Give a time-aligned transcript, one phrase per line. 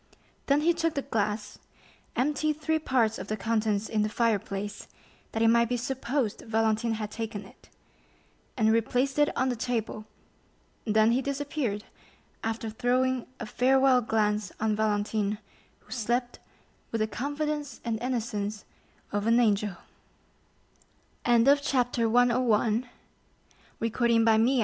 [0.47, 1.59] Then he took the glass,
[2.15, 4.87] emptied three parts of the contents in the fireplace,
[5.31, 7.69] that it might be supposed Valentine had taken it,
[8.57, 10.07] and replaced it on the table;
[10.85, 11.83] then he disappeared,
[12.43, 15.37] after throwing a farewell glance on Valentine,
[15.81, 16.39] who slept
[16.91, 18.65] with the confidence and innocence
[19.11, 19.77] of an angel
[21.25, 22.09] at the feet of the Lord.
[22.09, 22.89] Chapter 102.
[24.23, 24.57] Val